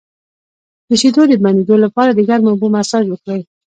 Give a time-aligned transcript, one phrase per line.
[0.87, 3.41] د شیدو د بندیدو لپاره د ګرمو اوبو مساج وکړئ